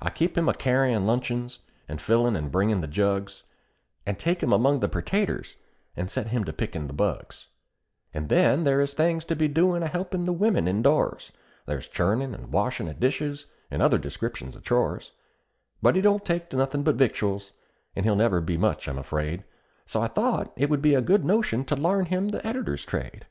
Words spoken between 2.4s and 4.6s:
bringin' the jugs, And take him